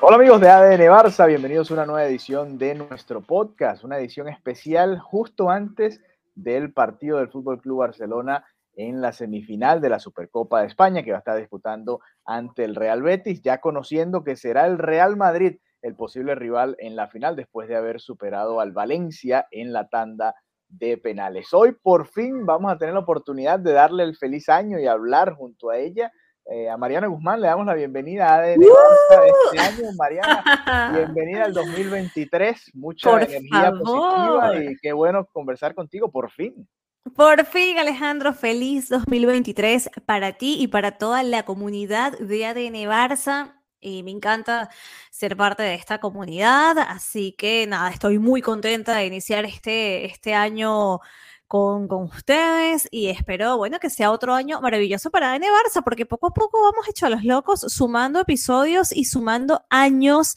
[0.00, 4.28] Hola amigos de ADN Barça, bienvenidos a una nueva edición de nuestro podcast, una edición
[4.28, 6.00] especial justo antes
[6.36, 8.44] del partido del Fútbol Club Barcelona
[8.74, 12.76] en la semifinal de la Supercopa de España que va a estar disputando ante el
[12.76, 17.34] Real Betis, ya conociendo que será el Real Madrid el posible rival en la final
[17.34, 20.36] después de haber superado al Valencia en la tanda
[20.68, 21.52] de penales.
[21.52, 25.34] Hoy por fin vamos a tener la oportunidad de darle el feliz año y hablar
[25.34, 26.12] junto a ella
[26.50, 29.92] eh, a Mariana Guzmán le damos la bienvenida a ADN Barça de este año.
[29.96, 30.42] Mariana,
[30.94, 32.70] bienvenida al 2023.
[32.74, 33.82] Mucha Por energía favor.
[33.82, 36.66] positiva y qué bueno conversar contigo por fin.
[37.14, 43.54] Por fin, Alejandro, feliz 2023 para ti y para toda la comunidad de ADN Barça.
[43.80, 44.70] Y me encanta
[45.10, 50.34] ser parte de esta comunidad, así que nada, estoy muy contenta de iniciar este, este
[50.34, 50.98] año
[51.48, 56.06] con, con ustedes y espero, bueno, que sea otro año maravilloso para ADN Barça, porque
[56.06, 60.36] poco a poco vamos hecho a los locos, sumando episodios y sumando años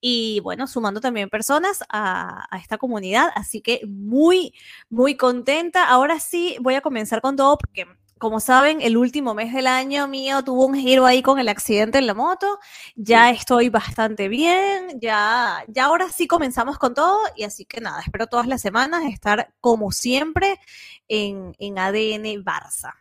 [0.00, 3.30] y bueno, sumando también personas a, a, esta comunidad.
[3.34, 4.54] Así que muy,
[4.90, 5.88] muy contenta.
[5.88, 7.86] Ahora sí voy a comenzar con todo porque...
[8.22, 11.98] Como saben, el último mes del año mío tuvo un giro ahí con el accidente
[11.98, 12.60] en la moto.
[12.94, 18.00] Ya estoy bastante bien, ya, ya ahora sí comenzamos con todo y así que nada,
[18.00, 20.60] espero todas las semanas estar como siempre
[21.08, 22.94] en, en ADN Barça.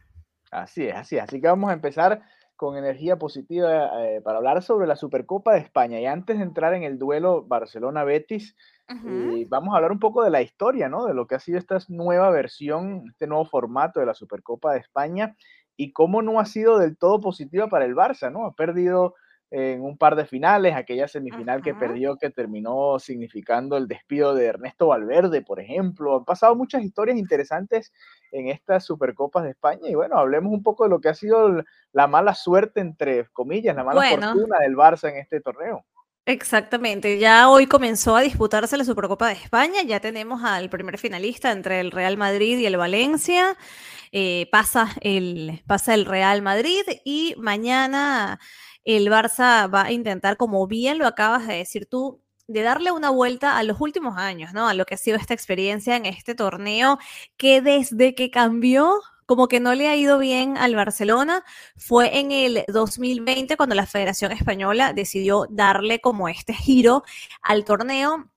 [0.50, 1.22] Así es, así es.
[1.22, 2.24] Así que vamos a empezar
[2.56, 6.00] con energía positiva eh, para hablar sobre la Supercopa de España.
[6.00, 8.56] Y antes de entrar en el duelo Barcelona-Betis,
[8.92, 11.06] eh, vamos a hablar un poco de la historia, ¿no?
[11.06, 14.80] De lo que ha sido esta nueva versión, este nuevo formato de la Supercopa de
[14.80, 15.36] España
[15.78, 18.46] y cómo no ha sido del todo positiva para el Barça, ¿no?
[18.46, 19.16] Ha perdido
[19.52, 24.46] en un par de finales, aquella semifinal que perdió que terminó significando el despido de
[24.46, 26.16] Ernesto Valverde, por ejemplo.
[26.16, 27.92] Han pasado muchas historias interesantes
[28.32, 31.64] en estas Supercopas de España y bueno, hablemos un poco de lo que ha sido
[31.92, 34.32] la mala suerte, entre comillas, la mala bueno.
[34.32, 35.84] fortuna del Barça en este torneo.
[36.28, 41.52] Exactamente, ya hoy comenzó a disputarse la Supercopa de España, ya tenemos al primer finalista
[41.52, 43.58] entre el Real Madrid y el Valencia,
[44.12, 48.40] eh, pasa, el, pasa el Real Madrid y mañana
[48.84, 53.10] el Barça va a intentar, como bien lo acabas de decir tú, de darle una
[53.10, 54.68] vuelta a los últimos años, ¿no?
[54.68, 57.00] A lo que ha sido esta experiencia en este torneo,
[57.38, 59.00] que desde que cambió,
[59.32, 61.46] como que no le ha ido bien al Barcelona,
[61.78, 67.06] fue en el 2020 cuando la Federación Española decidió darle como este giro
[67.42, 68.30] al torneo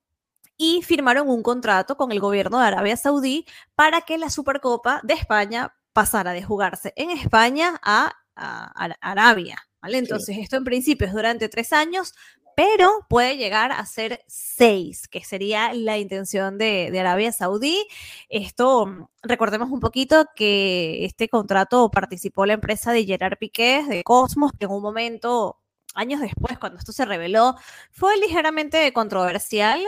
[0.57, 3.45] y firmaron un contrato con el gobierno de Arabia Saudí
[3.75, 9.67] para que la Supercopa de España pasara de jugarse en España a, a, a Arabia.
[9.83, 9.99] ¿Vale?
[9.99, 10.43] Entonces, sí.
[10.43, 12.15] esto en principio es durante tres años,
[12.57, 17.87] pero puede llegar a ser seis, que sería la intención de, Arabia Saudí.
[18.29, 24.53] Esto, recordemos un poquito que este contrato participó la empresa de Gerard Piqué, de Cosmos,
[24.59, 25.61] que en un momento,
[25.95, 27.57] años después, cuando esto se reveló,
[27.91, 29.81] fue ligeramente controversial,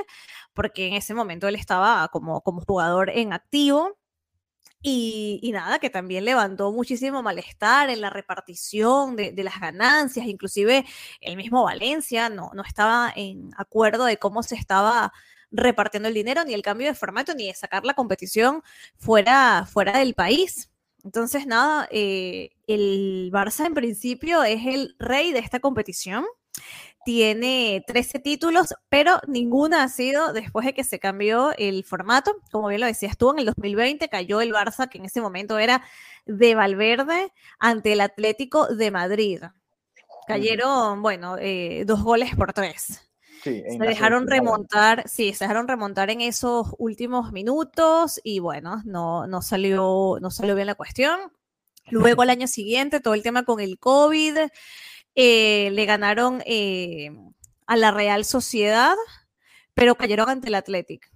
[0.54, 3.96] porque en ese momento él estaba como, como jugador en activo.
[4.82, 10.84] Y, y, nada, que también levantó muchísimo malestar en la repartición de, las ganancias, inclusive
[11.20, 15.12] el mismo Valencia no, no estaba en acuerdo de cómo se estaba
[15.50, 18.62] repartiendo el dinero, ni el cambio de formato, ni de sacar la competición
[18.96, 20.70] fuera, fuera del país.
[21.04, 26.24] Entonces, nada, eh, el Barça en principio es el rey de esta competición
[27.06, 32.34] tiene 13 títulos, pero ninguna ha sido después de que se cambió el formato.
[32.50, 35.56] Como bien lo decías tú, en el 2020 cayó el Barça, que en ese momento
[35.60, 35.84] era
[36.26, 39.40] de Valverde, ante el Atlético de Madrid.
[40.26, 43.08] Cayeron, bueno, eh, dos goles por tres.
[43.44, 49.28] Sí, se dejaron remontar, sí, se dejaron remontar en esos últimos minutos y bueno, no,
[49.28, 51.20] no, salió, no salió bien la cuestión.
[51.88, 54.38] Luego el año siguiente, todo el tema con el COVID,
[55.16, 57.10] eh, le ganaron eh,
[57.66, 58.94] a la Real Sociedad,
[59.74, 61.10] pero cayeron ante el Athletic.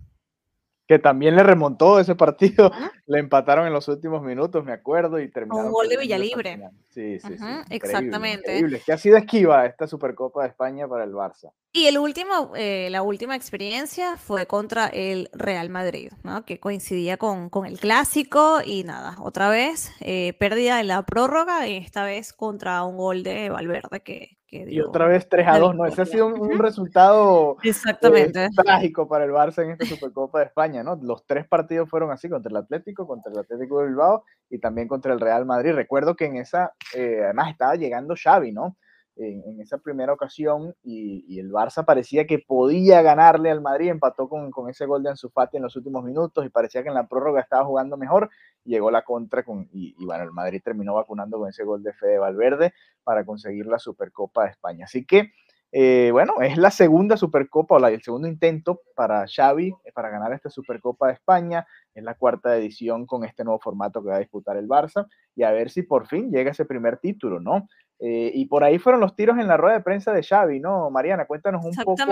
[0.91, 2.73] Que también le remontó ese partido,
[3.07, 5.67] le empataron en los últimos minutos, me acuerdo, y terminaron.
[5.67, 6.61] Un gol de Villalibre.
[6.89, 7.45] Sí, sí, sí.
[7.71, 8.57] exactamente.
[8.57, 8.83] Increíble.
[8.85, 11.53] Que ha sido esquiva esta Supercopa de España para el Barça.
[11.73, 16.45] Y el último, eh, la última experiencia fue contra el Real Madrid, ¿no?
[16.45, 21.69] que coincidía con, con el clásico y nada, otra vez eh, pérdida en la prórroga
[21.69, 25.77] y esta vez contra un gol de Valverde que, y otra vez 3 a 2,
[25.77, 25.87] ¿no?
[25.87, 30.83] Ese ha sido un, resultado eh, trágico para el Barça en esta Supercopa de España,
[30.83, 30.99] ¿no?
[31.01, 34.89] Los tres partidos fueron así, contra el Atlético, contra el Atlético de Bilbao y también
[34.89, 35.73] contra el Real Madrid.
[35.73, 38.77] Recuerdo que en esa, eh, además estaba llegando Xavi, ¿no?
[39.17, 44.51] en, esa primera ocasión y, el Barça parecía que podía ganarle al Madrid, empató con,
[44.51, 47.07] con, ese gol de Ansu Fati en los últimos minutos y parecía que en la
[47.07, 48.31] prórroga estaba jugando mejor,
[48.65, 52.19] llegó la contra con, y, bueno, el Madrid terminó vacunando con ese gol de Fede
[52.19, 52.73] Valverde
[53.05, 54.85] para conseguir la Supercopa de España.
[54.85, 55.33] Así que,
[55.73, 60.11] eh, bueno, es la segunda Supercopa o la, el segundo intento para Xavi eh, para
[60.11, 64.17] ganar esta Supercopa de España, es la cuarta edición con este nuevo formato que va
[64.17, 67.69] a disputar el Barça y a ver si por fin llega ese primer título, ¿no?
[68.01, 70.91] Eh, y por ahí fueron los tiros en la rueda de prensa de Xavi, ¿no?
[70.91, 72.03] Mariana, cuéntanos un poco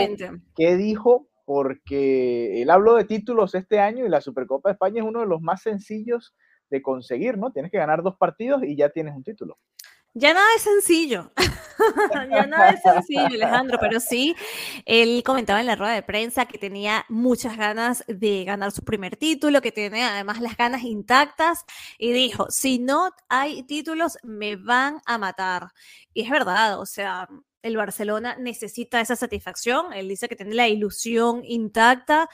[0.54, 5.08] qué dijo, porque él habló de títulos este año y la Supercopa de España es
[5.08, 6.34] uno de los más sencillos
[6.68, 7.52] de conseguir, ¿no?
[7.52, 9.58] Tienes que ganar dos partidos y ya tienes un título.
[10.12, 11.32] Ya nada es sencillo,
[12.30, 14.36] ya nada es sencillo, Alejandro, pero sí,
[14.84, 19.16] él comentaba en la rueda de prensa que tenía muchas ganas de ganar su primer
[19.16, 21.64] título, que tiene además las ganas intactas
[21.96, 25.68] y dijo, si no hay títulos, me van a matar.
[26.12, 27.26] Y es verdad, o sea,
[27.62, 32.28] el Barcelona necesita esa satisfacción, él dice que tiene la ilusión intacta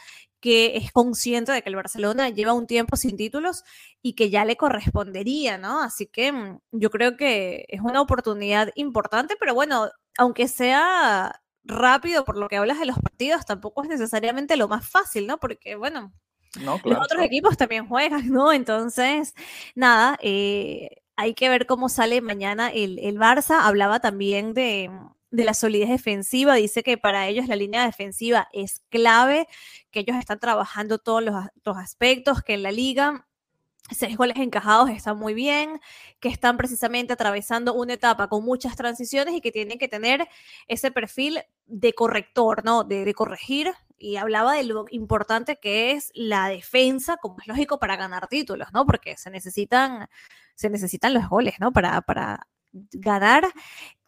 [0.44, 3.64] que es consciente de que el Barcelona lleva un tiempo sin títulos
[4.02, 5.80] y que ya le correspondería, ¿no?
[5.82, 9.88] Así que mm, yo creo que es una oportunidad importante, pero bueno,
[10.18, 14.86] aunque sea rápido por lo que hablas de los partidos, tampoco es necesariamente lo más
[14.86, 15.38] fácil, ¿no?
[15.38, 16.12] Porque, bueno,
[16.60, 18.52] los otros equipos también juegan, ¿no?
[18.52, 19.34] Entonces,
[19.74, 23.60] nada, eh, hay que ver cómo sale mañana el, el Barça.
[23.62, 24.90] Hablaba también de,
[25.34, 26.54] de la solidez defensiva.
[26.54, 29.48] Dice que para ellos la línea defensiva es clave,
[29.90, 33.26] que ellos están trabajando todos los, aspectos, que en la liga
[33.90, 35.80] seis goles encajados están muy bien,
[36.18, 40.26] que están precisamente atravesando una etapa con muchas transiciones y que tienen que tener
[40.68, 42.84] ese perfil de corrector, ¿no?
[42.84, 43.72] De, corregir.
[43.98, 48.68] Y hablaba de lo importante que es la defensa, como es lógico, para ganar títulos,
[48.72, 48.86] ¿no?
[48.86, 50.08] Porque se necesitan,
[50.54, 51.72] se necesitan los goles, ¿no?
[51.72, 52.46] Para, para
[52.92, 53.52] ganar.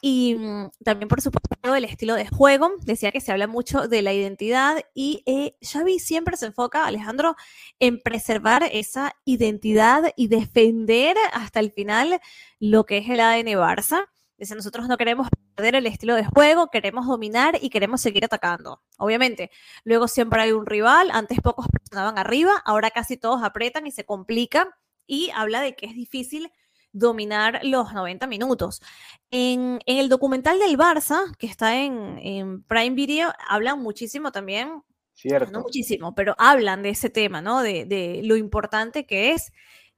[0.00, 2.73] Y mm, también, por supuesto, el estilo de juego.
[2.83, 7.37] Decía que se habla mucho de la identidad y eh, Xavi siempre se enfoca, Alejandro,
[7.79, 12.21] en preservar esa identidad y defender hasta el final
[12.61, 14.06] lo que es el ADN Barça.
[14.38, 18.83] Dice, nosotros no queremos perder el estilo de juego, queremos dominar y queremos seguir atacando.
[18.99, 19.50] Obviamente,
[19.85, 24.05] luego siempre hay un rival, antes pocos presionaban arriba, ahora casi todos apretan y se
[24.05, 26.53] complica y habla de que es difícil
[26.93, 28.83] dominar los 90 minutos.
[29.31, 34.82] En, el documental del Barça, que está en, Prime Video, hablan muchísimo también,
[35.15, 35.50] Cierto.
[35.50, 37.62] no muchísimo, pero hablan de ese tema, ¿no?
[37.62, 39.53] De, de lo importante que es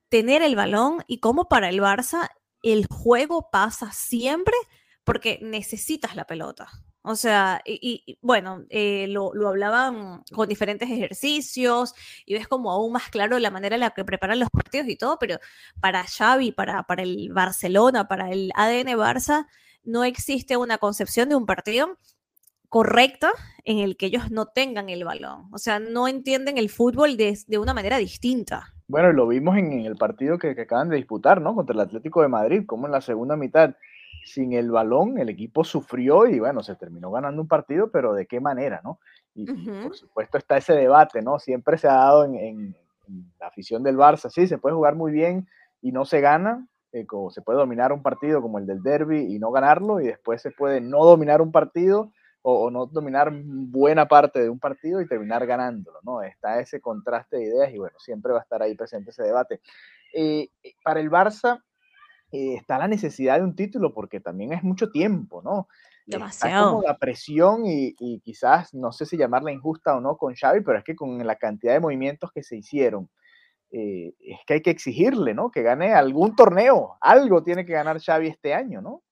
[0.08, 2.30] tener el balón y cómo para el Barça
[2.72, 4.54] el juego pasa siempre
[5.04, 6.68] porque necesitas la pelota.
[7.02, 11.94] O sea, y, bueno, eh, lo, hablaban con diferentes ejercicios
[12.26, 14.96] y ves como aún más claro la manera en la que preparan los partidos y
[14.96, 15.38] todo, pero
[15.80, 19.46] para Xavi, para, para el Barcelona, para el ADN Barça,
[19.84, 21.96] no existe una concepción de un partido
[22.68, 23.32] correcta
[23.64, 25.48] en el que ellos no tengan el balón.
[25.52, 28.74] O sea, no entienden el fútbol de, una manera distinta.
[28.88, 31.54] Bueno, lo vimos en, el partido que, que, acaban de disputar, ¿no?
[31.54, 33.74] Contra el Atlético de Madrid, como en la segunda mitad
[34.24, 38.26] sin el balón el equipo sufrió y bueno, se terminó ganando un partido, pero ¿de
[38.26, 38.98] qué manera, no?
[39.34, 39.46] Y,
[39.82, 41.38] por supuesto está ese debate, ¿no?
[41.38, 42.74] Siempre se ha dado en,
[43.40, 45.48] la afición del Barça, sí, se puede jugar muy bien
[45.80, 49.34] y no se gana, eh, como se puede dominar un partido como el del derby
[49.34, 54.06] y no ganarlo, y después se puede no dominar un partido o, no dominar buena
[54.06, 56.22] parte de un partido y terminar ganándolo, ¿no?
[56.22, 59.60] Está ese contraste de ideas y bueno, siempre va a estar ahí presente ese debate.
[60.14, 61.62] Eh, eh, para el Barça,
[62.30, 65.68] eh, está la necesidad de un título porque también es mucho tiempo, ¿no?
[66.06, 66.54] Demasiado.
[66.54, 70.62] Está como la presión y, quizás, no sé si llamarla injusta o no con Xavi,
[70.62, 73.10] pero es que con la cantidad de movimientos que se hicieron,
[73.70, 75.50] eh, es que hay que exigirle, ¿no?
[75.50, 79.02] Que gane algún torneo, algo tiene que ganar Xavi este año, ¿no?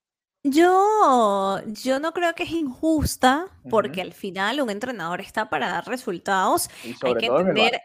[0.49, 5.87] Yo, yo no creo que es injusta, porque al final un entrenador está para dar
[5.87, 6.69] resultados.
[7.03, 7.81] hay que entender,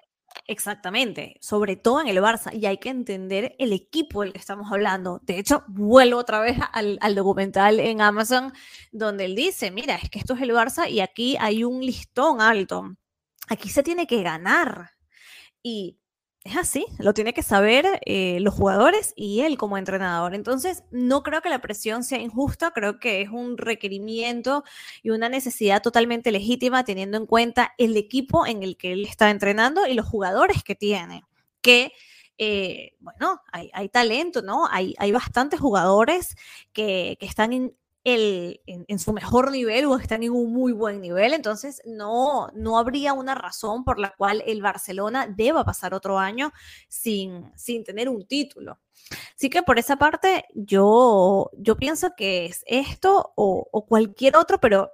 [0.48, 4.72] Exactamente, sobre todo en el Barça, y hay que entender el equipo del que estamos
[4.72, 5.20] hablando.
[5.24, 8.54] De hecho, vuelvo otra vez al, documental en Amazon,
[8.92, 12.42] donde él dice, mira, es que esto es el Barça y aquí hay un listón
[12.42, 12.96] alto.
[13.48, 14.92] Aquí se tiene que ganar.
[15.64, 16.00] Y
[16.44, 20.34] es así, lo tiene que saber eh, los jugadores y él como entrenador.
[20.34, 24.64] Entonces, no creo que la presión sea injusta, creo que es un requerimiento
[25.04, 29.30] y una necesidad totalmente legítima teniendo en cuenta el equipo en el que él está
[29.30, 31.24] entrenando y los jugadores que tiene,
[31.62, 31.94] que...
[32.44, 34.66] Eh, bueno, hay, talento, ¿no?
[34.72, 36.36] Hay, hay bastantes jugadores
[36.74, 41.02] que, que están en, el, en, su mejor nivel o están en un muy buen
[41.02, 46.18] nivel, entonces no, no habría una razón por la cual el Barcelona deba pasar otro
[46.18, 46.52] año
[46.88, 48.80] sin, sin tener un título.
[49.36, 54.60] Así que por esa parte yo, yo pienso que es esto o, o cualquier otro,
[54.60, 54.92] pero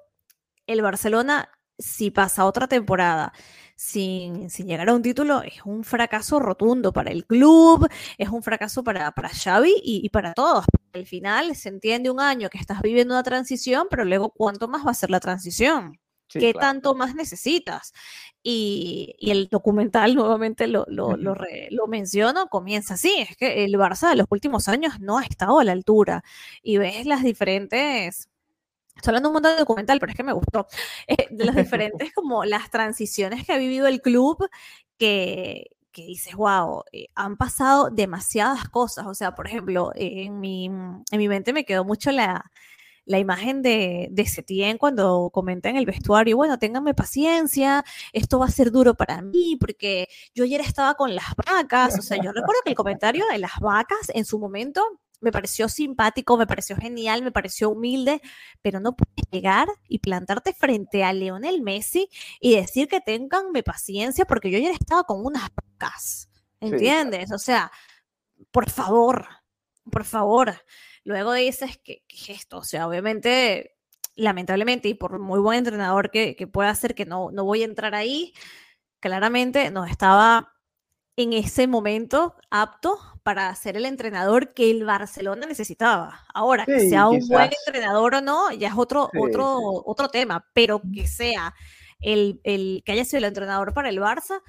[0.65, 1.49] el Barcelona
[1.79, 3.33] si pasa otra temporada
[3.77, 8.84] sin, llegar a un título, es un fracaso rotundo para el club, es un fracaso
[8.84, 10.65] para, para Xavi y, para todos.
[10.93, 14.86] Al final se entiende un año que estás viviendo una transición, pero luego ¿cuánto más
[14.86, 16.00] va a ser la transición?
[16.27, 17.93] ¿Qué tanto más necesitas?
[18.41, 24.15] Y, el documental, nuevamente lo, lo, lo, menciono, comienza así, es que el Barça de
[24.15, 26.24] los últimos años no ha estado a la altura
[26.63, 28.27] y ves las diferentes
[28.97, 30.67] Estoy hablando un montón de documental, pero es que me gustó.
[31.07, 34.49] Eh, de las diferentes, como las transiciones que ha vivido el club,
[34.97, 39.05] que, que dices, wow, eh, han pasado demasiadas cosas.
[39.07, 42.51] O sea, por ejemplo, en, mi, en mi mente me quedó mucho la,
[43.07, 48.45] la imagen de, de Setien cuando comenta en el vestuario, bueno, ténganme paciencia, esto va
[48.47, 52.31] a ser duro para mí, porque yo ayer estaba con las vacas, o sea, yo
[52.31, 54.83] recuerdo que el comentario de las vacas en su momento
[55.19, 58.21] me pareció simpático, me pareció genial, me pareció humilde,
[58.62, 62.09] pero no puedes llegar y plantarte frente a Leonel Messi
[62.39, 67.31] y decir que tenganme paciencia porque yo ya estaba con unas pocas, ¿entiendes?
[67.31, 67.71] O sea,
[68.51, 69.27] por favor,
[69.91, 70.53] por favor.
[71.03, 73.77] Luego dices que, es esto, o sea, obviamente,
[74.15, 77.65] lamentablemente, y por muy buen entrenador que, que pueda ser que no, no voy a
[77.65, 78.33] entrar ahí,
[79.00, 80.53] claramente no estaba
[81.15, 86.25] en ese momento apto para ser el entrenador que el Barcelona necesitaba.
[86.34, 90.81] Ahora, que sea un buen entrenador o no, ya es otro, otro, otro tema, pero
[90.93, 91.53] que sea
[92.00, 94.41] el, el, que haya sido el entrenador para el Barça,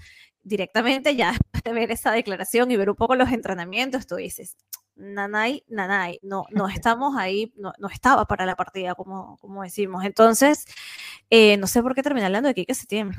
[0.45, 4.57] directamente ya después de ver esa declaración y ver un poco los entrenamientos, tú dices,
[4.95, 10.05] nanay, nanay, no, no estamos ahí, no, no estaba para la partida, como, como decimos.
[10.05, 10.67] Entonces,
[11.31, 13.11] eh, no sé por qué terminar hablando de Quique Setién.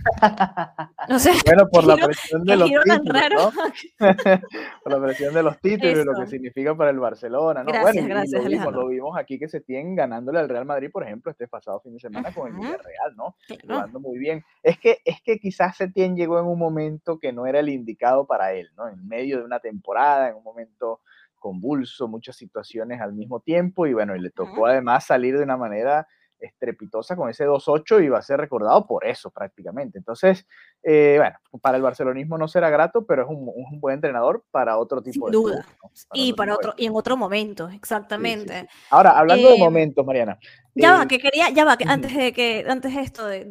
[1.07, 1.31] No sé.
[1.45, 3.51] Bueno, por la presión de los títulos, ¿no?
[4.83, 7.71] por la presión de los títulos y lo que significa para el Barcelona, ¿no?
[7.71, 11.31] Gracias, gracias, lo vimos, lo vimos, aquí que Setién ganándole al Real Madrid, por ejemplo,
[11.31, 13.35] este pasado fin de semana con el Villarreal, ¿no?
[13.61, 14.43] Jugando muy bien.
[14.63, 18.25] Es que, es que quizás Setién llegó en un momento que no era el indicado
[18.25, 18.87] para él, ¿no?
[18.87, 21.01] En medio de una temporada, en un momento
[21.39, 25.57] convulso, muchas situaciones al mismo tiempo y bueno, y le tocó además salir de una
[25.57, 26.07] manera
[26.39, 29.97] estrepitosa con ese 2-8 y va a ser recordado por eso prácticamente.
[29.97, 30.47] Entonces,
[30.83, 35.01] eh, bueno, para el barcelonismo no será grato, pero es un, buen entrenador para otro
[35.01, 35.65] tipo Sin de duda.
[36.13, 38.67] y para otro, y en otro momento, exactamente.
[38.89, 40.39] Ahora, hablando de em, momentos, Mariana.
[40.75, 43.45] Ya va, eh, que quería, ya va, que antes de que, antes de esto, de,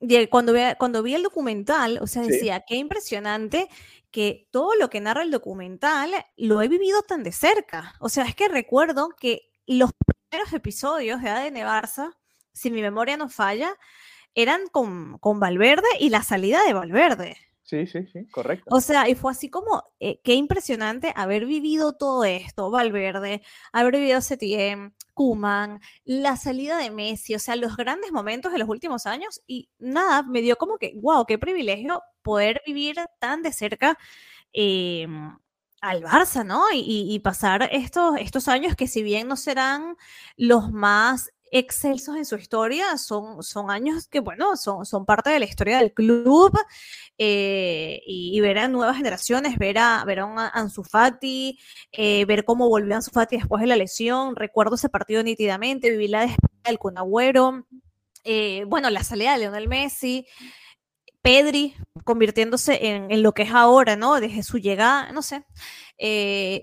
[0.00, 3.68] de, cuando, vi, cuando vi el documental, o sea, decía, qué impresionante
[4.10, 7.94] que todo lo que narra el documental lo he vivido tan de cerca.
[8.00, 9.90] O sea, es que recuerdo que los
[10.30, 12.16] primeros episodios de ADN Barça,
[12.52, 13.76] si mi memoria no falla,
[14.34, 17.36] eran con, con Valverde y la salida de Valverde.
[17.64, 18.64] Sí, sí, sí, correcto.
[18.70, 23.94] O sea, y fue así como, eh, qué impresionante haber vivido todo esto, Valverde, haber
[23.96, 29.06] vivido Setien, Kuman, la salida de Messi, o sea, los grandes momentos de los últimos
[29.06, 33.98] años y nada, me dio como que, wow, qué privilegio poder vivir tan de cerca
[34.52, 35.06] eh,
[35.80, 36.64] al Barça, ¿no?
[36.72, 39.96] Y, y, pasar estos, estos años que si bien no serán
[40.36, 45.40] los más excelsos en su historia, son, son años que, bueno, son, son parte de
[45.40, 46.56] la historia del club
[47.18, 51.58] eh, y, ver a nuevas generaciones, ver a, ver a Ansu Fati,
[51.92, 56.08] eh, ver cómo volvió Ansu Fati después de la lesión, recuerdo ese partido nítidamente, viví
[56.08, 57.66] la despedida del Cunagüero,
[58.24, 60.26] eh, bueno, la salida de Lionel Messi,
[61.22, 61.74] Pedri
[62.04, 64.20] convirtiéndose en, lo que es ahora, ¿no?
[64.20, 65.44] Desde su llegada, no sé,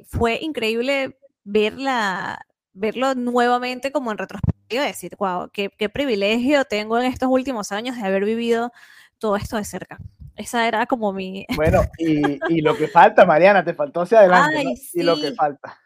[0.07, 6.97] fue increíble ver la, verlo nuevamente como en retrospectiva decir, wow, qué, qué, privilegio tengo
[6.99, 8.71] en estos últimos años de haber vivido
[9.19, 9.97] todo esto de cerca.
[10.37, 11.45] Esa era como mi...
[11.55, 14.75] Bueno, y, y lo que falta, Mariana, te faltó hacia adelante.
[14.93, 15.79] Y lo que falta.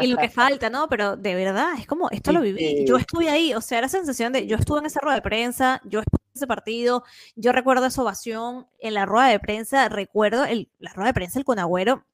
[0.00, 0.88] Y lo que falta, ¿no?
[0.88, 2.84] Pero de verdad, es como, esto lo viví.
[2.86, 5.80] Yo estuve ahí, o sea, era sensación de, yo estuve en esa rueda de prensa,
[5.84, 7.04] yo estuve en ese partido,
[7.34, 11.38] yo recuerdo esa ovación en la rueda de prensa, recuerdo el, la rueda de prensa,
[11.38, 12.06] el Conagüero,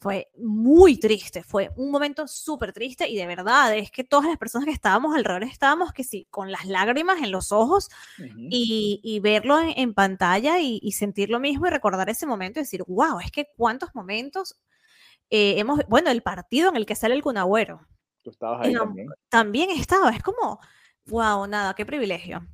[0.00, 4.38] fue muy triste, fue un momento súper triste y de verdad es que todas las
[4.38, 7.88] personas que estábamos alrededor estábamos que sí, con las lágrimas en los ojos
[8.36, 13.18] y, verlo en, pantalla y, sentir lo mismo y recordar ese momento y decir, wow,
[13.18, 14.56] es que cuántos momentos
[15.30, 17.80] eh, hemos, bueno, el partido en el que sale el Cunagüero.
[18.22, 19.08] Tú estabas ahí también.
[19.28, 20.60] También estaba, es como,
[21.06, 22.46] wow, nada, qué privilegio.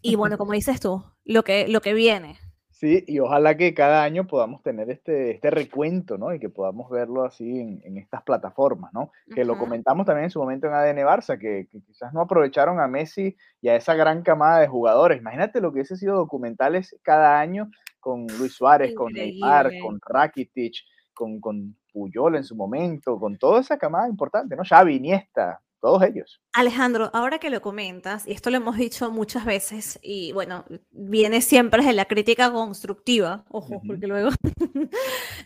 [0.00, 2.38] Y bueno, como dices tú, lo que, lo que viene.
[2.78, 6.32] Sí, y ojalá que cada año podamos tener este, este recuento, ¿no?
[6.32, 9.10] Y que podamos verlo así en, estas plataformas, ¿no?
[9.34, 12.86] Que lo comentamos también en su momento en ADN Barça, que, quizás no aprovecharon a
[12.86, 15.18] Messi y a esa gran camada de jugadores.
[15.18, 17.68] Imagínate lo que hubiese sido documentales cada año
[17.98, 20.74] con Luis Suárez, con Neymar, con Rakitic,
[21.14, 24.62] con, con Puyol en su momento, con toda esa camada importante, ¿no?
[24.62, 26.40] Xavi, Iniesta, todos ellos.
[26.52, 31.40] Alejandro, ahora que lo comentas, y esto lo hemos dicho muchas veces, y bueno, viene
[31.40, 34.30] siempre de la crítica constructiva, ojo, porque luego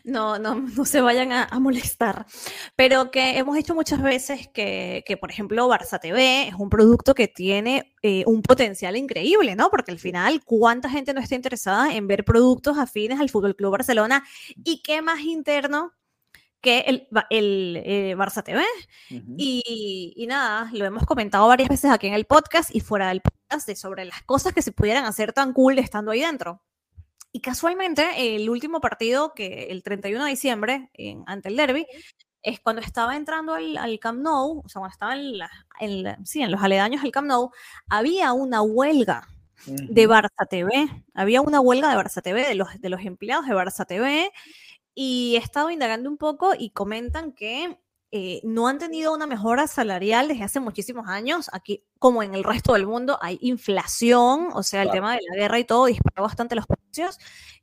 [0.05, 2.27] no, no, no, se vayan a, molestar,
[2.77, 7.15] pero que hemos dicho muchas veces que, que, por ejemplo, Barça TV es un producto
[7.15, 9.71] que tiene eh, un potencial increíble, ¿no?
[9.71, 13.73] Porque al final, ¿cuánta gente no está interesada en ver productos afines al Fútbol Club
[13.73, 14.25] Barcelona?
[14.65, 15.93] ¿Y qué más interno
[16.63, 18.65] que el, el eh, Barça TV.
[19.37, 23.67] y, nada, lo hemos comentado varias veces aquí en el podcast y fuera del podcast
[23.67, 26.63] de sobre las cosas que se pudieran hacer tan cool estando ahí dentro.
[27.33, 31.87] Y casualmente, el último partido, que el 31 de diciembre, en, ante el Derby,
[32.43, 36.43] es cuando estaba entrando al, al Camp Nou, o sea, cuando estaba en, en, sí,
[36.43, 37.51] en los aledaños del Camp Nou,
[37.89, 39.27] había una huelga
[39.67, 40.89] de Barça TV.
[41.15, 44.31] Había una huelga de Barça TV, de los, de los empleados de Barça TV,
[44.95, 47.79] y he estado indagando un poco y comentan que
[48.15, 51.49] eh, no han tenido una mejora salarial desde hace muchísimos años.
[51.53, 55.37] Aquí, como en el resto del mundo, hay inflación, o sea, el tema de la
[55.37, 57.19] guerra y todo disparó bastante los precios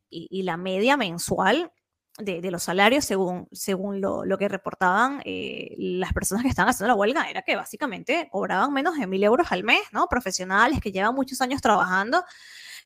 [0.09, 1.71] y, la media mensual
[2.17, 7.00] de, los salarios, según, según lo, que reportaban eh, las personas que estaban haciendo la
[7.00, 10.07] huelga, era que básicamente cobraban menos de mil euros al mes, ¿no?
[10.07, 12.24] Profesionales que llevan muchos años trabajando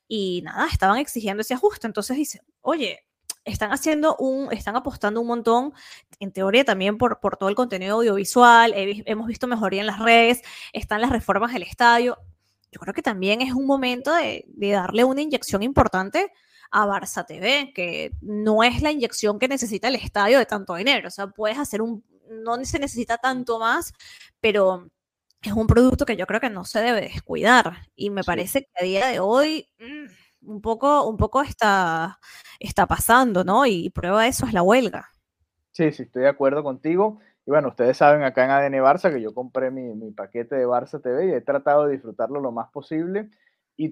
[0.06, 1.86] y nada, estaban exigiendo ese ajuste.
[1.86, 3.06] Entonces dice, oye,
[3.44, 5.72] están haciendo un, están apostando un montón,
[6.18, 10.42] en teoría también por, por todo el contenido audiovisual, hemos visto mejoría en las redes,
[10.72, 12.18] están las reformas del estadio.
[12.70, 16.32] Yo creo que también es un momento de, de darle una inyección importante
[16.70, 21.06] a Barça TV, que no es la inyección que necesita el estadio de tanto dinero.
[21.06, 23.92] O sea, puedes hacer un, no se necesita tanto más,
[24.40, 24.90] pero
[25.40, 27.88] es un producto que yo creo que no se debe descuidar.
[27.94, 29.68] Y me parece que a día de hoy...
[29.78, 32.18] Mm, un poco, un poco está,
[32.60, 33.66] está pasando, ¿no?
[33.66, 35.10] Y prueba de eso es la huelga.
[35.72, 37.18] Sí, sí, estoy de acuerdo contigo.
[37.46, 41.02] Y bueno, ustedes saben acá en ADN Barça que yo compré mi, paquete de Barça
[41.02, 43.28] TV y he tratado de disfrutarlo lo más posible.
[43.76, 43.88] Y,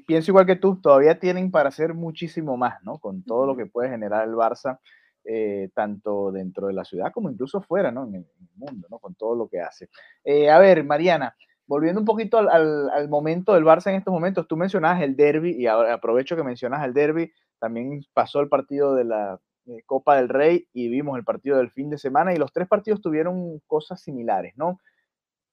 [0.00, 2.98] pienso igual que tú, todavía tienen para hacer muchísimo más, ¿no?
[2.98, 4.78] Con todo lo que puede generar el Barça,
[5.24, 8.04] eh, tanto dentro de la ciudad como incluso fuera, ¿no?
[8.04, 8.98] En el, mundo, ¿no?
[8.98, 9.88] Con todo lo que hace.
[10.24, 11.34] Eh, a ver, Mariana,
[11.66, 15.66] volviendo un poquito al, momento del Barça en estos momentos, tú mencionabas el derby y
[15.66, 20.28] ahora aprovecho que mencionas el derby, también pasó el partido de la eh, Copa del
[20.28, 24.00] Rey y vimos el partido del fin de semana y los tres partidos tuvieron cosas
[24.00, 24.80] similares, ¿no?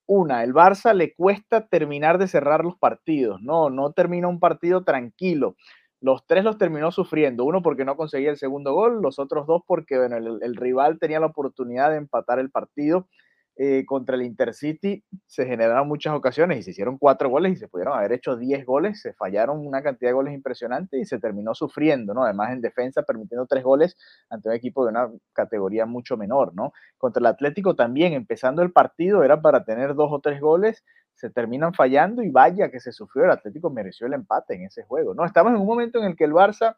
[0.06, 4.84] Una, el Barça le cuesta terminar de cerrar los partidos, no, no termina un partido
[4.84, 5.56] tranquilo.
[6.02, 9.62] Los tres los terminó sufriendo, uno porque no conseguía el segundo gol, los otros dos
[9.66, 13.08] porque el rival tenía la oportunidad de empatar el partido
[13.56, 17.68] eh, contra el Intercity se generaron muchas ocasiones y se hicieron cuatro goles y se
[17.68, 21.54] pudieron haber hecho diez goles, se fallaron una cantidad de goles impresionante y se terminó
[21.54, 22.24] sufriendo, ¿no?
[22.24, 23.96] Además en defensa permitiendo tres goles
[24.30, 26.74] ante un equipo de una categoría mucho menor, ¿no?
[26.98, 31.30] Contra el Atlético también, empezando el partido era para tener dos o tres goles, se
[31.30, 35.14] terminan fallando y vaya que se sufrió, el Atlético mereció el empate en ese juego,
[35.14, 35.26] ¿no?
[35.26, 36.76] Estamos en un momento en el que el Barça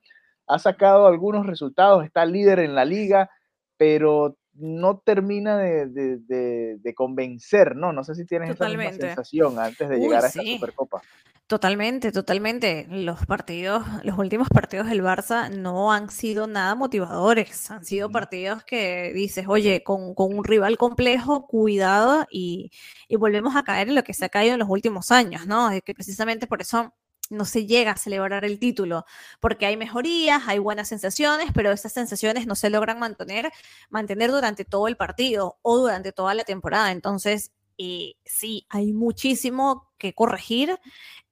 [0.47, 3.29] ha sacado algunos resultados, está líder en la liga,
[3.77, 7.93] pero no termina de, convencer, ¿no?
[7.93, 11.01] No sé si tienes esa misma sensación antes de llegar a esta Supercopa.
[11.47, 12.87] Totalmente, totalmente.
[12.89, 17.69] Los partidos, los últimos partidos del Barça no han sido nada motivadores.
[17.69, 22.71] Han sido partidos que dices, oye, con, un rival complejo, cuidado, y,
[23.07, 25.69] y, volvemos a caer en lo que se ha caído en los últimos años, ¿no?
[25.69, 26.95] Es que precisamente por eso
[27.29, 29.05] no se llega a celebrar el título,
[29.39, 33.51] porque hay mejorías, hay buenas sensaciones, pero esas sensaciones no se logran mantener,
[33.89, 36.91] mantener durante todo el partido o durante toda la temporada.
[36.91, 40.79] Entonces, eh, sí, hay muchísimo que corregir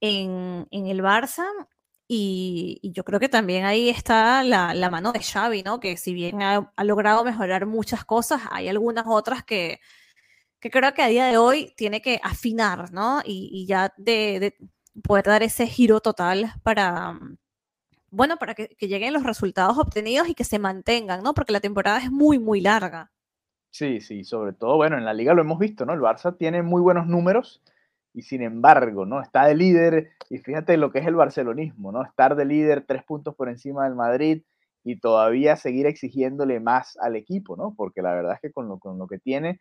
[0.01, 1.45] en, el Barça.
[2.07, 5.79] Y, yo creo que también ahí está la, mano de Xavi, ¿no?
[5.79, 9.79] Que si bien ha, logrado mejorar muchas cosas, hay algunas otras que,
[10.59, 13.21] que creo que a día de hoy tiene que afinar, ¿no?
[13.25, 14.55] Y, ya de,
[15.01, 17.17] poder dar ese giro total para,
[18.11, 21.33] bueno, para que, lleguen los resultados obtenidos y que se mantengan, ¿no?
[21.33, 23.11] Porque la temporada es muy, muy larga.
[23.71, 25.93] Sí, sí, sobre todo, bueno, en la liga lo hemos visto, ¿no?
[25.93, 27.63] El Barça tiene muy buenos números
[28.13, 29.19] y sin embargo, ¿no?
[29.19, 32.03] Está de líder y fíjate lo que es el barcelonismo, ¿no?
[32.03, 34.43] Estar de líder tres puntos por encima del Madrid
[34.83, 37.73] y todavía seguir exigiéndole más al equipo, ¿no?
[37.75, 39.59] Porque la verdad es que con lo, con lo que tiene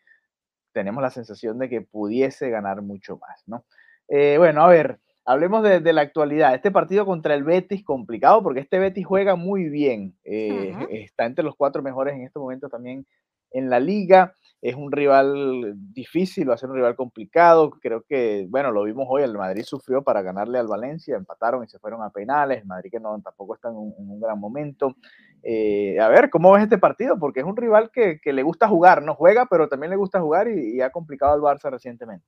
[0.72, 3.64] tenemos la sensación de que pudiese ganar mucho más, ¿no?
[4.08, 6.54] Eh, bueno, a ver, hablemos de, la actualidad.
[6.54, 10.14] Este partido contra el Betis, complicado porque este Betis juega muy bien.
[10.24, 13.06] Eh, está entre los cuatro mejores en este momento también
[13.52, 14.34] en la liga.
[14.60, 17.70] Es un rival difícil, va a ser un rival complicado.
[17.70, 21.68] Creo que, bueno, lo vimos hoy, el Madrid sufrió para ganarle al Valencia, empataron y
[21.68, 22.60] se fueron a penales.
[22.60, 24.94] El Madrid que no, tampoco está en un, gran momento.
[25.42, 27.18] Eh, a ver, ¿cómo ves este partido?
[27.18, 30.48] Porque es un rival que, le gusta jugar, no juega, pero también le gusta jugar
[30.48, 32.24] y, ha complicado al Barça recientemente.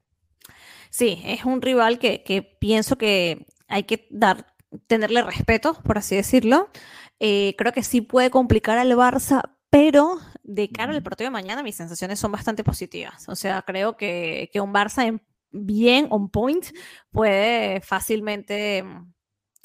[0.94, 4.54] Sí, es un rival que, pienso que hay que dar,
[4.87, 6.70] tenerle respeto, por así decirlo.
[7.18, 11.64] Eh, creo que sí puede complicar al Barça, pero de cara al partido de mañana
[11.64, 13.28] mis sensaciones son bastante positivas.
[13.28, 16.64] O sea, creo que, un Barça en, bien on point
[17.11, 18.85] puede fácilmente,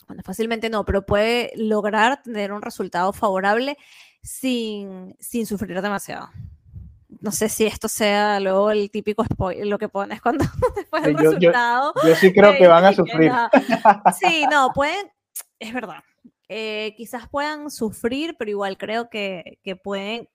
[0.08, 3.78] bueno, fácilmente no, pero puede lograr tener un resultado favorable
[4.24, 6.32] sin, sin sufrir demasiado.
[7.22, 10.46] No sé si esto sea luego el típico spoiler, lo que pones cuando
[10.76, 11.94] después del resultado.
[12.06, 13.32] Yo, sí creo que van a sufrir.
[14.20, 15.12] Sí, no, pueden,
[15.58, 16.04] es verdad,
[16.48, 20.30] eh, quizás puedan sufrir, pero igual creo que, pueden,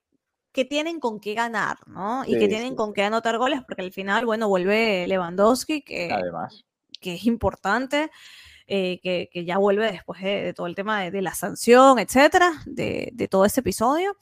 [0.51, 2.23] que tienen con qué ganar, ¿no?
[2.25, 6.65] Y que tienen con qué anotar goles, porque al final, bueno, vuelve Lewandowski, que, Además.
[7.01, 8.11] que es importante.
[8.67, 13.45] Eh, que, ya vuelve después de, todo el tema de, la sanción, etcétera, de, todo
[13.45, 14.15] ese episodio.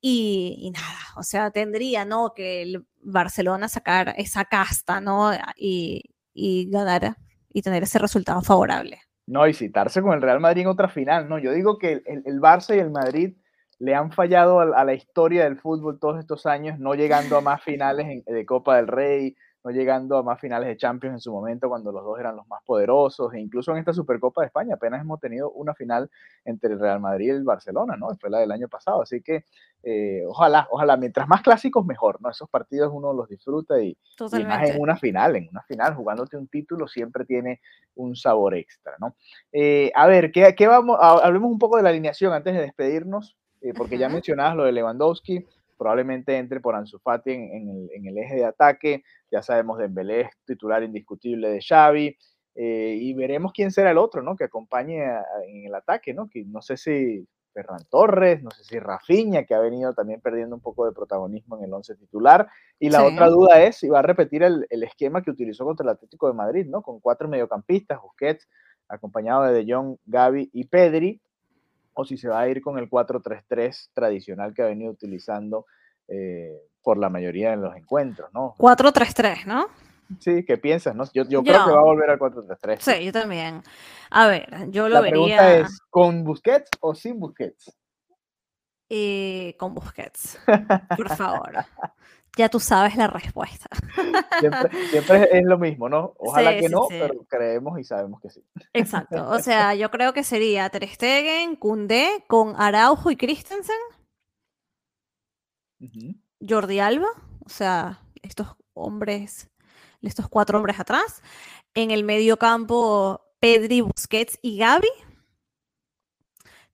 [0.00, 2.32] Y, nada, o sea, tendría, ¿no?
[2.34, 5.32] Que el Barcelona sacar esa casta, ¿no?
[5.56, 7.16] Y, y ganar
[7.52, 9.00] y tener ese resultado favorable.
[9.26, 11.38] No, y citarse con el Real Madrid en otra final, ¿no?
[11.38, 13.34] Yo digo que el, el Barça y el Madrid
[13.80, 17.62] le han fallado a, la historia del fútbol todos estos años, no llegando a más
[17.62, 21.68] finales de Copa del Rey, no llegando a más finales de Champions en su momento
[21.68, 25.00] cuando los dos eran los más poderosos, e incluso en esta Supercopa de España apenas
[25.02, 26.10] hemos tenido una final
[26.44, 28.08] entre el Real Madrid y el Barcelona, ¿no?
[28.18, 29.44] Fue la del año pasado, así que
[29.82, 32.30] eh, ojalá, ojalá, mientras más clásicos mejor, ¿no?
[32.30, 33.96] Esos partidos uno los disfruta y,
[34.46, 37.60] más en una final, en una final, jugándote un título siempre tiene
[37.96, 39.14] un sabor extra, ¿no?
[39.52, 40.98] Eh, a ver, ¿qué, qué vamos?
[41.00, 44.72] hablemos un poco de la alineación antes de despedirnos, eh, porque ya mencionabas lo de
[44.72, 45.46] Lewandowski,
[45.80, 49.02] probablemente entre por Ansu Fati en, el, eje de ataque.
[49.30, 52.18] Ya sabemos, Dembélé es titular indiscutible de Xavi.
[52.54, 54.36] Eh, y veremos quién será el otro, ¿no?
[54.36, 55.02] Que acompañe
[55.48, 56.28] en el ataque, ¿no?
[56.28, 60.54] Que no sé si Ferran Torres, no sé si Rafinha, que ha venido también perdiendo
[60.54, 62.46] un poco de protagonismo en el once titular.
[62.78, 65.90] Y la otra duda es si va a repetir el, esquema que utilizó contra el
[65.90, 66.82] Atlético de Madrid, ¿no?
[66.82, 68.46] Con cuatro mediocampistas, Busquets,
[68.86, 71.22] acompañado de De Jong, Gaby y Pedri,
[72.00, 75.66] o si se va a ir con el 4-3-3 tradicional que ha venido utilizando
[76.08, 78.54] eh, por la mayoría de los encuentros, ¿no?
[78.56, 79.66] 4-3-3, ¿no?
[80.18, 80.96] Sí, ¿qué piensas?
[80.96, 81.04] No?
[81.12, 82.78] Yo, creo que va a volver al 4-3-3.
[82.80, 83.62] Sí, yo también.
[84.10, 85.36] A ver, yo lo la vería.
[85.36, 87.76] Pregunta es, ¿con Busquets o sin Busquets?
[88.88, 90.40] Eh, con Busquets,
[90.96, 91.52] por favor.
[92.36, 93.68] Ya tú sabes la respuesta.
[94.90, 96.14] Siempre, es lo mismo, ¿no?
[96.18, 98.44] Ojalá que no, pero creemos y sabemos que sí.
[98.72, 99.28] Exacto.
[99.28, 103.76] O sea, yo creo que sería Ter Stegen, Koundé, con Araujo y Christensen.
[106.46, 107.08] Jordi Alba,
[107.44, 109.50] o sea, estos hombres,
[110.02, 111.22] estos cuatro hombres atrás.
[111.74, 114.88] En el medio campo, Pedri, Busquets y Gaby.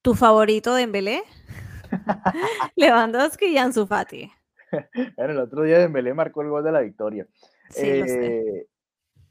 [0.02, 1.22] Tu favorito de Embelé.
[2.76, 4.32] Lewandowski y Ansu Fati.
[5.16, 7.26] bueno, el otro día Dembélé marcó el gol de la victoria.
[7.76, 8.66] Eh,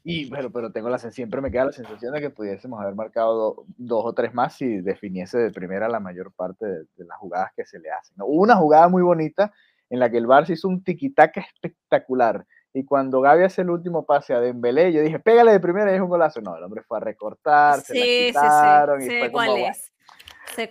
[0.08, 3.64] y bueno, pero tengo la siempre me queda la sensación de que pudiésemos haber marcado
[3.76, 7.64] dos o tres más si definiese de primera la mayor parte de, las jugadas que
[7.64, 8.16] se le hacen.
[8.20, 9.52] Hubo una jugada muy bonita
[9.90, 12.46] en la que el Barça hizo un tiquitaca espectacular.
[12.72, 15.96] Y cuando Gaby hace el último pase a Dembélé, yo dije, pégale de primera y
[15.96, 16.40] es un golazo.
[16.40, 19.56] No, el hombre fue a recortar, se la quitaron y fue como,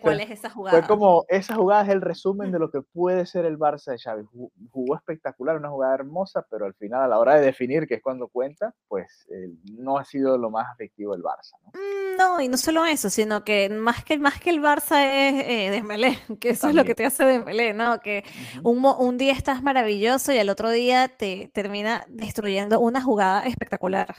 [0.02, 0.78] cuál es esa jugada.
[0.78, 4.00] Fue como, esa jugada es el resumen de lo que puede ser el Barça de
[4.00, 4.24] Xavi.
[4.72, 8.02] Jugó espectacular, una jugada hermosa, pero al final a la hora de definir, que es
[8.02, 11.56] cuando cuenta, pues eh, no ha sido lo más efectivo el Barça.
[11.74, 12.42] Mm, ¿no?
[12.42, 16.18] y no solo eso, sino que más que, más que el Barça es eh, Dembélé,
[16.40, 18.00] que eso es lo que te hace Dembélé, ¿no?
[18.00, 18.24] Que
[18.64, 24.16] un, un día estás maravilloso y al otro día te termina destruyendo una jugada espectacular.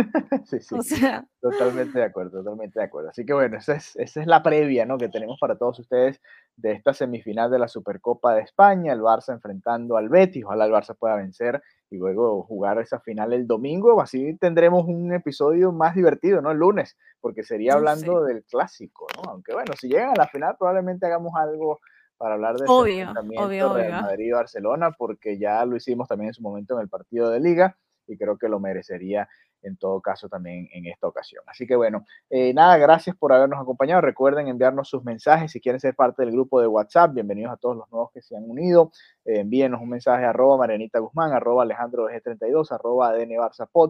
[0.44, 1.00] sí, sí.
[1.40, 3.10] Totalmente de acuerdo, totalmente de acuerdo.
[3.10, 4.98] Así que bueno, esa es, esa es la previa ¿no?
[4.98, 6.20] que tenemos para todos ustedes
[6.56, 10.72] de esta semifinal de la Supercopa de España, el Barça enfrentando al Betis, ojalá el
[10.72, 15.94] Barça pueda vencer y luego jugar esa final el domingo, así tendremos un episodio más
[15.94, 16.50] divertido, ¿no?
[16.50, 19.30] El lunes, porque sería hablando del clásico, ¿no?
[19.30, 21.80] Aunque bueno, si llegan a la final probablemente hagamos algo
[22.16, 26.34] para hablar de obvio, obvio, Real Madrid y Barcelona, porque ya lo hicimos también en
[26.34, 29.28] su momento en el partido de liga y creo que lo merecería
[29.62, 31.42] en todo caso también en esta ocasión.
[31.46, 34.00] Así que bueno, eh, nada, gracias por habernos acompañado.
[34.00, 37.12] Recuerden enviarnos sus mensajes si quieren ser parte del grupo de WhatsApp.
[37.14, 38.90] Bienvenidos a todos los nuevos que se han unido.
[39.24, 43.36] Eh, envíenos un mensaje a arroba Marianita Guzmán, arroba Alejandro 32 arroba ADN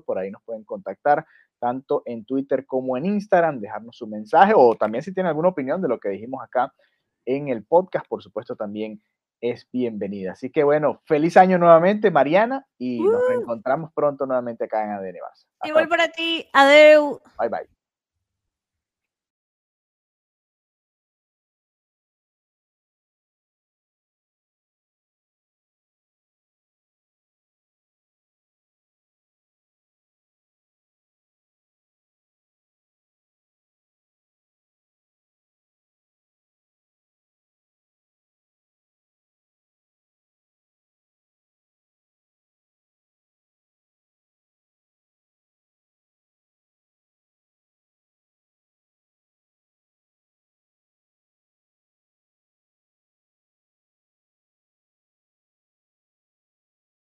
[0.04, 1.26] Por ahí nos pueden contactar
[1.59, 5.80] tanto en Twitter como en Instagram, dejarnos su mensaje o también si tienen alguna opinión
[5.83, 6.72] de lo que dijimos acá
[7.26, 9.02] en el podcast, por supuesto también
[9.40, 10.33] es bienvenida.
[10.33, 15.16] Así que bueno, feliz año nuevamente, Mariana, y nos reencontramos pronto nuevamente acá en ADN.
[15.64, 17.20] Igual para ti, adeu.
[17.38, 17.79] Bye bye.